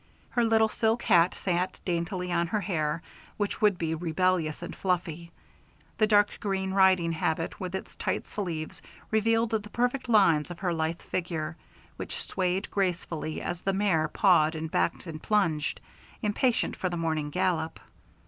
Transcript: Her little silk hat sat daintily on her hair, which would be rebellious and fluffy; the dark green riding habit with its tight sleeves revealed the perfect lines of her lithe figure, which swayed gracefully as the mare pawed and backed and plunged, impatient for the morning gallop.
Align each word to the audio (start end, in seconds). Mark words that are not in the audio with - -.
Her 0.31 0.43
little 0.43 0.67
silk 0.67 1.03
hat 1.03 1.35
sat 1.35 1.79
daintily 1.85 2.31
on 2.31 2.47
her 2.47 2.61
hair, 2.61 3.03
which 3.37 3.61
would 3.61 3.77
be 3.77 3.93
rebellious 3.93 4.63
and 4.63 4.75
fluffy; 4.75 5.31
the 5.99 6.07
dark 6.07 6.39
green 6.39 6.73
riding 6.73 7.11
habit 7.11 7.59
with 7.59 7.75
its 7.75 7.95
tight 7.97 8.25
sleeves 8.25 8.81
revealed 9.11 9.51
the 9.51 9.59
perfect 9.69 10.09
lines 10.09 10.49
of 10.49 10.57
her 10.57 10.73
lithe 10.73 11.03
figure, 11.03 11.55
which 11.97 12.23
swayed 12.23 12.71
gracefully 12.71 13.43
as 13.43 13.61
the 13.61 13.73
mare 13.73 14.07
pawed 14.07 14.55
and 14.55 14.71
backed 14.71 15.05
and 15.05 15.21
plunged, 15.21 15.79
impatient 16.23 16.75
for 16.75 16.89
the 16.89 16.97
morning 16.97 17.29
gallop. 17.29 17.79